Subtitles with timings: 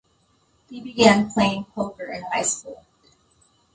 [0.67, 2.83] He began playing poker in high school.